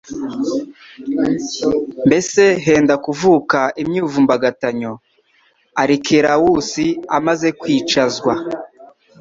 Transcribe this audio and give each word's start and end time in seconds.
mbese 2.07 2.43
henda 2.65 2.95
kuvuka 3.05 3.59
imyivumbagatanyo. 3.81 4.91
Arikelawusi 5.81 6.85
amaze 7.17 7.47
kwicazwa, 7.59 8.33